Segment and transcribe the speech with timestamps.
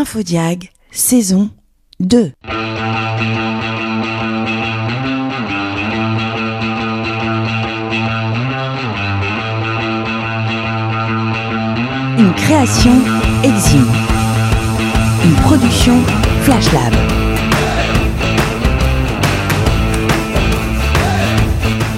[0.00, 1.50] Infodiag, saison
[1.98, 2.30] 2.
[12.16, 12.92] Une création
[13.42, 13.84] Exim.
[15.24, 15.94] Une production
[16.42, 16.94] Flash Lab.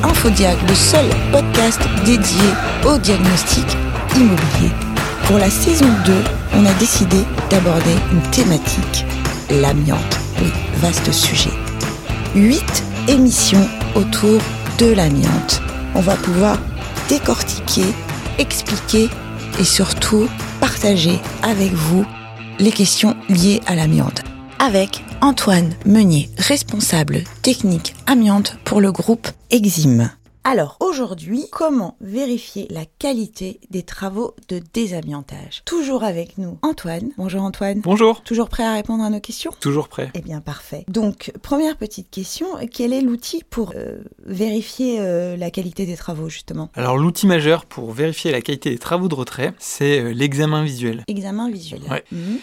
[0.05, 2.49] Infodiag, le seul podcast dédié
[2.87, 3.67] au diagnostic
[4.17, 4.73] immobilier.
[5.27, 6.13] Pour la saison 2,
[6.55, 7.19] on a décidé
[7.51, 9.05] d'aborder une thématique,
[9.51, 10.19] l'amiante.
[10.41, 11.51] Oui, vaste sujet.
[12.35, 14.41] Huit émissions autour
[14.79, 15.63] de l'amiante.
[15.95, 16.59] On va pouvoir
[17.09, 17.87] décortiquer,
[18.39, 19.09] expliquer
[19.59, 20.29] et surtout
[20.61, 22.05] partager avec vous
[22.59, 24.23] les questions liées à l'amiante.
[24.59, 30.11] Avec Antoine Meunier, responsable technique amiante pour le groupe Exim.
[30.43, 37.11] Alors aujourd'hui, comment vérifier la qualité des travaux de désamiantage Toujours avec nous Antoine.
[37.19, 37.83] Bonjour Antoine.
[37.83, 38.23] Bonjour.
[38.23, 40.11] Toujours prêt à répondre à nos questions Toujours prêt.
[40.15, 40.87] Eh bien parfait.
[40.89, 46.31] Donc première petite question, quel est l'outil pour euh, vérifier euh, la qualité des travaux
[46.31, 50.65] justement Alors l'outil majeur pour vérifier la qualité des travaux de retrait, c'est euh, l'examen
[50.65, 51.05] visuel.
[51.07, 51.83] Examen visuel.
[51.91, 52.03] Ouais.
[52.13, 52.39] Mhm.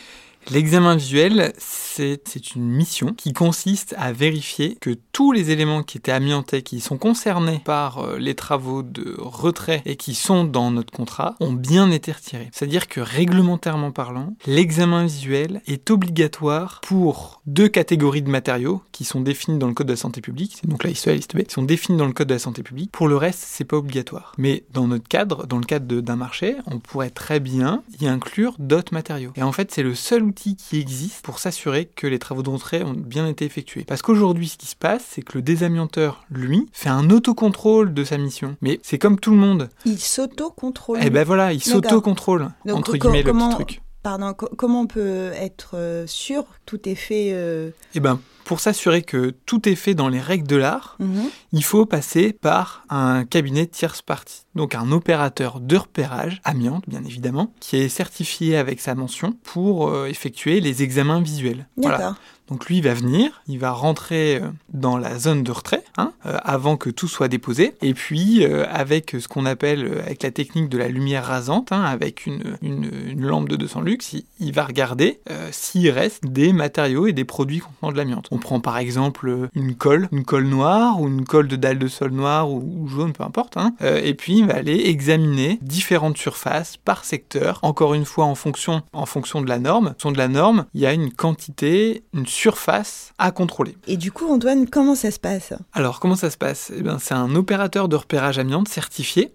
[0.49, 6.11] L'examen visuel, c'est une mission qui consiste à vérifier que tous les éléments qui étaient
[6.11, 10.93] amiantés, qui sont concernés par euh, les travaux de retrait et qui sont dans notre
[10.93, 12.49] contrat, ont bien été retirés.
[12.53, 19.21] C'est-à-dire que réglementairement parlant, l'examen visuel est obligatoire pour deux catégories de matériaux qui sont
[19.21, 21.53] définies dans le Code de la santé publique, donc la liste la liste B, qui
[21.53, 22.91] sont définies dans le Code de la santé publique.
[22.91, 24.33] Pour le reste, c'est pas obligatoire.
[24.37, 28.55] Mais dans notre cadre, dans le cadre d'un marché, on pourrait très bien y inclure
[28.59, 29.31] d'autres matériaux.
[29.35, 30.23] Et en fait, c'est le seul
[30.55, 33.83] qui existe pour s'assurer que les travaux de retrait ont bien été effectués.
[33.85, 38.03] Parce qu'aujourd'hui, ce qui se passe, c'est que le désamianteur, lui, fait un autocontrôle de
[38.03, 38.55] sa mission.
[38.61, 39.69] Mais c'est comme tout le monde.
[39.85, 41.03] Il s'auto-contrôle.
[41.03, 43.81] Et ben voilà, il s'auto-contrôle, entre guillemets, le comment- petit truc.
[44.03, 48.61] Pardon, co- comment on peut être euh, sûr tout est fait euh, Et ben, pour
[48.61, 51.29] s'assurer que tout est fait dans les règles de l'art, mhm.
[51.51, 54.43] il faut passer par un cabinet tierce partie.
[54.55, 59.89] Donc un opérateur de repérage, amiante bien évidemment, qui est certifié avec sa mention pour
[59.89, 61.67] euh, effectuer les examens visuels.
[61.75, 62.15] Voilà.
[62.49, 66.37] Donc lui va venir, il va rentrer euh, dans la zone de retrait hein, euh,
[66.43, 67.73] avant que tout soit déposé.
[67.81, 71.71] Et puis euh, avec ce qu'on appelle, euh, avec la technique de la lumière rasante,
[71.71, 76.25] hein, avec une, une, une lampe de 200 lux, il, va regarder euh, s'il reste
[76.25, 78.27] des matériaux et des produits contenant de l'amiante.
[78.31, 81.87] On prend par exemple une colle, une colle noire ou une colle de dalle de
[81.87, 83.57] sol noire ou, jaune, peu importe.
[83.57, 83.73] hein.
[83.81, 87.59] Et puis il va aller examiner différentes surfaces par secteur.
[87.61, 89.87] Encore une fois en fonction, en fonction de la norme.
[89.87, 93.75] En fonction de la norme, il y a une quantité, une surface à contrôler.
[93.87, 95.53] Et du coup, Antoine, comment ça se passe?
[95.73, 96.71] Alors, comment ça se passe?
[96.75, 99.33] Eh bien, C'est un opérateur de repérage amiante certifié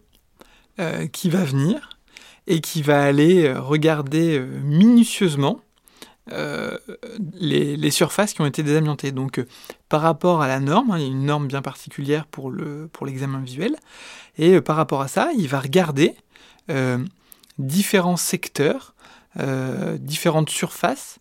[0.78, 1.98] euh, qui va venir
[2.46, 5.60] et qui va aller euh, regarder euh, minutieusement
[6.30, 6.78] euh,
[7.34, 9.10] les, les surfaces qui ont été désamiantées.
[9.10, 9.48] Donc, euh,
[9.88, 12.88] par rapport à la norme, hein, il y a une norme bien particulière pour le
[12.92, 13.74] pour l'examen visuel,
[14.38, 16.14] et euh, par rapport à ça, il va regarder
[17.58, 18.94] différents secteurs,
[19.98, 21.19] différentes surfaces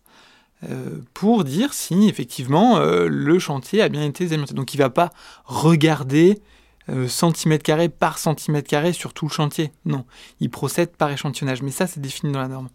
[1.14, 4.54] pour dire si effectivement euh, le chantier a bien été désamianté.
[4.54, 5.10] Donc il va pas
[5.44, 6.40] regarder
[6.88, 9.72] euh, centimètre carré par centimètre carré sur tout le chantier.
[9.84, 10.04] Non,
[10.40, 11.62] il procède par échantillonnage.
[11.62, 12.68] Mais ça, c'est défini dans la norme.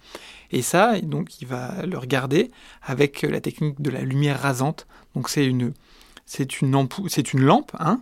[0.51, 4.87] Et ça, donc, il va le regarder avec euh, la technique de la lumière rasante.
[5.15, 5.73] Donc c'est une,
[6.25, 8.01] c'est une, lampe, hein,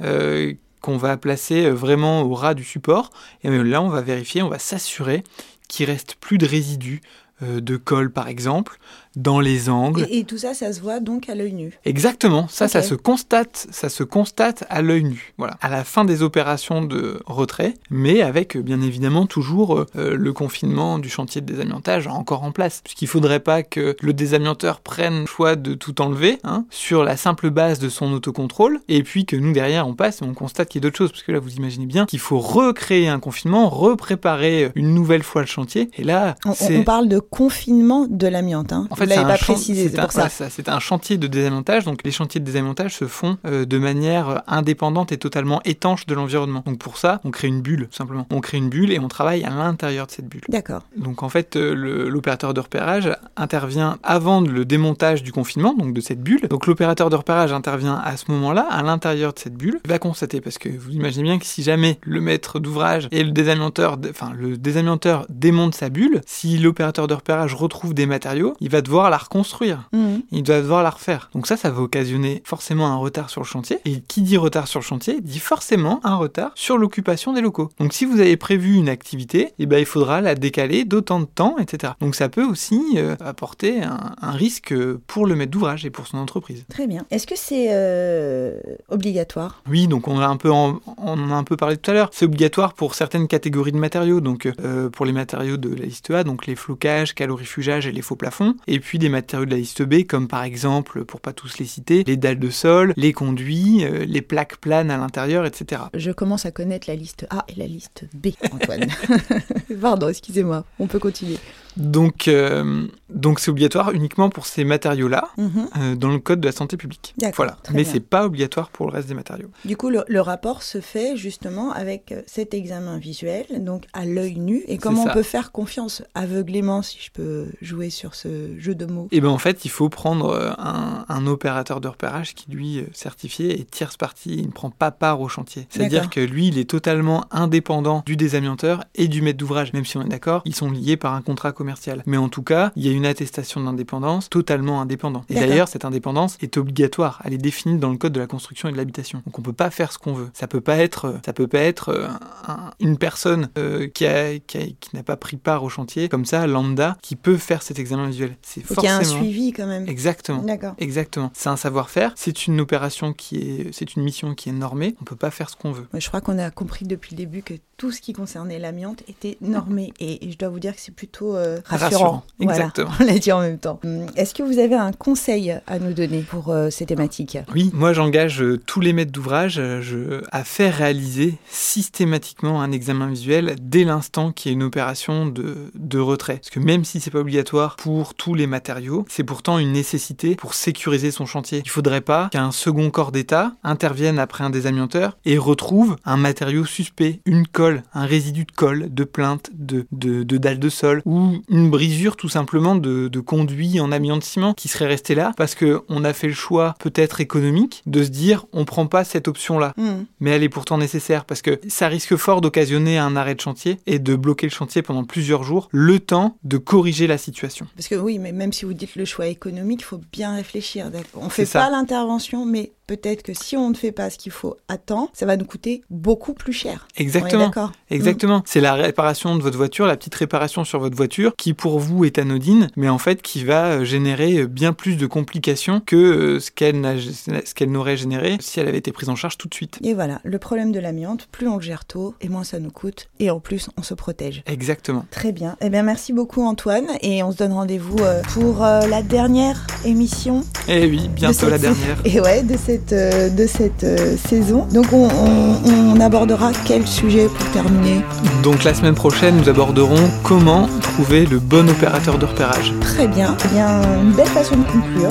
[0.00, 3.10] euh, qu'on va placer euh, vraiment au ras du support.
[3.42, 5.24] Et euh, là, on va vérifier, on va s'assurer
[5.68, 8.78] qu'il reste plus de résidus euh, de colle, par exemple,
[9.16, 10.06] dans les angles.
[10.10, 11.78] et, et tout ça, ça se voit donc à l'œil nu.
[11.84, 15.34] Exactement, ça, ça se constate, ça se constate à l'œil nu.
[15.38, 19.86] Voilà, à la fin des opérations de retrait, mais avec euh, bien évidemment toujours euh,
[19.96, 24.12] euh, le confinement du chantier de désamiantage encore en place, puisqu'il faudrait pas que le
[24.12, 28.80] désamianteur prenne le choix de tout enlever hein, sur la simple base de son autocontrôle,
[28.88, 31.10] et puis que nous derrière on passe et on constate qu'il y a d'autres choses,
[31.10, 35.42] parce que là vous imaginez bien qu'il faut recréer un confinement, repréparer une nouvelle fois
[35.42, 38.74] le chantier, et là On, on parle de confinement de l'amiante.
[38.74, 38.86] Hein.
[38.90, 40.28] en Vous fait, c'est l'avez pas précisé, c'est pour ça.
[40.28, 41.84] c'est un chantier de désamiantage.
[41.86, 46.04] Donc, les chantiers de désamiantage se font euh, de manière euh, indépendante et totalement étanche
[46.04, 46.62] de l'environnement.
[46.66, 48.26] Donc, pour ça, on crée une bulle, tout simplement.
[48.30, 50.42] On crée une bulle et on travaille à l'intérieur de cette bulle.
[50.50, 50.82] D'accord.
[50.94, 51.72] Donc, en fait, euh,
[52.10, 56.48] l'opérateur de repérage intervient avant le démontage du confinement, donc de cette bulle.
[56.50, 59.80] Donc, l'opérateur de repérage intervient à ce moment-là, à l'intérieur de cette bulle.
[59.86, 63.24] Il va constater, parce que vous imaginez bien que si jamais le maître d'ouvrage et
[63.24, 68.54] le désamianteur, enfin, le désamianteur démonte sa bulle, si l'opérateur de repérage retrouve des matériaux,
[68.60, 69.88] il va devoir la reconstruire.
[69.92, 70.22] Mhm.
[70.32, 71.30] Il va devoir la refaire.
[71.34, 73.78] Donc ça, ça va occasionner forcément un retard sur le chantier.
[73.84, 77.70] Et qui dit retard sur le chantier dit forcément un retard sur l'occupation des locaux.
[77.78, 81.26] Donc si vous avez prévu une activité, eh ben, il faudra la décaler d'autant de
[81.26, 81.92] temps, etc.
[82.00, 84.74] Donc ça peut aussi euh, apporter un, un risque
[85.06, 86.64] pour le maître d'ouvrage et pour son entreprise.
[86.68, 87.04] Très bien.
[87.10, 88.58] Est-ce que c'est euh,
[88.88, 89.62] obligatoire?
[89.68, 91.94] Oui, donc on a un peu en- on en a un peu parlé tout à
[91.94, 92.10] l'heure.
[92.12, 94.20] C'est obligatoire pour certaines catégories de matériaux.
[94.20, 98.02] Donc euh, pour les matériaux de la liste A, donc les flocages, calorifugage et les
[98.02, 98.56] faux plafonds.
[98.66, 101.64] Et puis des matériaux de la liste B, comme par exemple, pour pas tous les
[101.64, 105.82] citer, les dalles de sol, les conduits, euh, les plaques planes à l'intérieur, etc.
[105.94, 108.86] Je commence à connaître la liste A et la liste B, Antoine.
[109.80, 110.64] Pardon, excusez-moi.
[110.78, 111.38] On peut continuer.
[111.76, 115.28] Donc euh, donc c'est obligatoire uniquement pour ces matériaux-là.
[115.36, 115.68] Mhm.
[115.78, 117.14] euh, dans le code de la santé publique.
[117.36, 117.56] Voilà.
[117.72, 119.48] Mais c'est pas obligatoire pour le reste des matériaux.
[119.64, 124.04] Du coup, le, le rapport se fait justement avec euh, cet examen visuel, donc à
[124.04, 124.62] l'œil nu.
[124.66, 126.02] Et comment on peut faire confiance?
[126.14, 129.70] Aveuglément, si je peux jouer sur ce jeu de mots Et ben en fait, il
[129.70, 134.46] faut prendre un, un opérateur de repérage qui lui est certifié et tierce partie, il
[134.46, 135.66] ne prend pas part au chantier.
[135.70, 139.72] C'est-à-dire que lui, il est totalement indépendant du désamianteur et du maître d'ouvrage.
[139.72, 142.02] Même si on est d'accord, ils sont liés par un contrat commercial.
[142.06, 145.22] Mais en tout cas, il y a une attestation d'indépendance totalement indépendant.
[145.28, 147.20] Et d'ailleurs, cette indépendance est obligatoire.
[147.24, 149.22] Elle est définie dans le code de la construction et de l'habitation.
[149.26, 150.30] Donc on peut pas faire ce qu'on veut.
[150.34, 152.08] Ça peut pas être, euh, ça peut pas être euh,
[152.48, 156.08] un- une personne euh, qui a, qui a- qui n'a pas pris part au chantier
[156.08, 158.36] comme ça, lambda, qui peut faire cet examen visuel.
[158.42, 159.88] C'est Faut qu'il y ait un forcément suivi quand même.
[159.88, 160.42] Exactement.
[160.42, 160.74] D'accord.
[160.78, 161.30] Exactement.
[161.34, 164.96] C'est un savoir-faire, c'est une opération qui est, c'est une mission qui est normée.
[165.00, 165.86] On peut pas faire ce qu'on veut.
[165.94, 169.36] Je crois qu'on a compris depuis le début que tout ce qui concernait l'amiante était
[169.40, 169.92] normé.
[170.00, 171.90] Et je dois vous dire que c'est plutôt euh, rassurant.
[171.92, 172.22] Rassurant.
[172.38, 172.90] Voilà, Exactement.
[173.00, 173.80] on l'a dit en même temps.
[173.84, 177.38] Hum, Est-ce que vous avez un conseil à nous donner pour euh, ces thématiques?
[177.54, 183.08] Oui, moi j'engage euh, tous les maîtres d'ouvrage euh, à faire réaliser systématiquement un examen
[183.08, 186.36] visuel dès l'instant qu'il y a une opération de, de retrait.
[186.36, 190.36] Parce que même si c'est pas obligatoire pour tous les matériaux, c'est pourtant une nécessité
[190.36, 191.62] pour sécuriser son chantier.
[191.64, 196.64] Il faudrait pas qu'un second corps d'État intervienne après un désamianteur et retrouve un matériau
[196.64, 201.02] suspect, une colle, un résidu de colle, de plainte, de, de, de dalle de sol
[201.04, 205.32] ou une brisure tout simplement de, de conduit en amiante ciment qui serait resté là
[205.36, 209.04] parce que on a fait le choix peut-être économique de se dire on prend pas
[209.04, 212.98] cette option là Hum, mais elle est pourtant nécessaire parce que ça risque fort d'occasionner
[212.98, 216.58] un arrêt de chantier et de bloquer le chantier pendant plusieurs jours le temps de
[216.58, 217.66] corriger la situation.
[217.76, 220.90] Parce que oui, mais même si vous dites le choix économique, il faut bien réfléchir.
[221.14, 224.56] On fait pas l'intervention, mais peut-être que si on ne fait pas ce qu'il faut
[224.68, 226.86] à temps, ça va nous coûter beaucoup plus cher.
[226.96, 227.46] Exactement.
[227.46, 227.72] d'accord?
[227.90, 228.42] Exactement.
[228.44, 232.04] C'est la réparation de votre voiture, la petite réparation sur votre voiture, qui pour vous
[232.04, 235.96] est anodine, mais en fait qui va euh, générer euh, bien plus de complications que
[235.96, 239.38] euh, ce qu'elle n'a- ce qu'elle n'aurait généré si elle avait été prise en charge
[239.38, 239.78] tout de suite.
[239.82, 242.70] Et voilà, le problème de l'amiante, plus on le gère tôt, et moins ça nous
[242.70, 244.42] coûte, et en plus on se protège.
[244.46, 245.06] Exactement.
[245.10, 245.56] Très bien.
[245.60, 247.96] Eh bien, merci beaucoup Antoine, et on se donne rendez-vous
[248.34, 250.42] pour la dernière émission.
[250.68, 251.96] Et oui, de bientôt cette la dernière.
[252.04, 254.66] Et ouais, de cette euh, de cette euh, saison.
[254.72, 258.00] Donc on, on- on abordera quel sujet pour terminer
[258.42, 262.72] Donc la semaine prochaine, nous aborderons comment trouver le bon opérateur de repérage.
[262.80, 263.36] Très bien.
[263.44, 263.68] Eh bien,
[264.02, 265.10] une belle façon de conclure.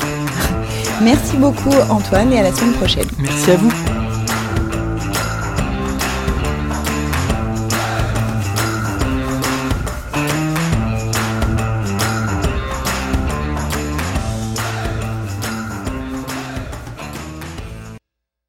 [1.01, 3.07] Merci beaucoup Antoine et à la semaine prochaine.
[3.19, 3.71] Merci à vous.